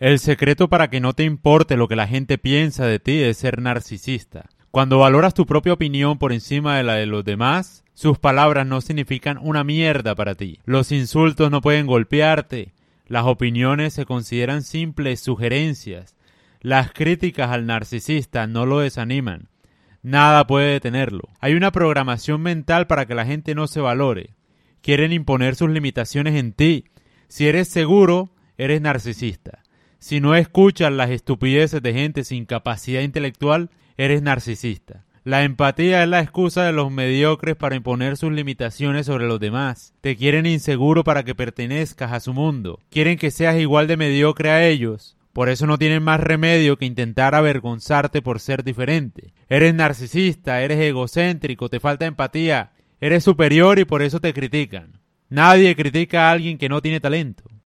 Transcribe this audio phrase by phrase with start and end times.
[0.00, 3.38] El secreto para que no te importe lo que la gente piensa de ti es
[3.38, 4.48] ser narcisista.
[4.70, 8.80] Cuando valoras tu propia opinión por encima de la de los demás, sus palabras no
[8.80, 10.60] significan una mierda para ti.
[10.64, 12.74] Los insultos no pueden golpearte.
[13.08, 16.14] Las opiniones se consideran simples sugerencias.
[16.60, 19.48] Las críticas al narcisista no lo desaniman.
[20.02, 21.28] Nada puede detenerlo.
[21.40, 24.30] Hay una programación mental para que la gente no se valore.
[24.80, 26.84] Quieren imponer sus limitaciones en ti.
[27.26, 29.64] Si eres seguro, eres narcisista.
[29.98, 35.04] Si no escuchas las estupideces de gente sin capacidad intelectual, eres narcisista.
[35.24, 39.92] La empatía es la excusa de los mediocres para imponer sus limitaciones sobre los demás.
[40.00, 42.78] Te quieren inseguro para que pertenezcas a su mundo.
[42.90, 45.16] Quieren que seas igual de mediocre a ellos.
[45.32, 49.34] Por eso no tienen más remedio que intentar avergonzarte por ser diferente.
[49.48, 55.00] Eres narcisista, eres egocéntrico, te falta empatía, eres superior y por eso te critican.
[55.28, 57.44] Nadie critica a alguien que no tiene talento.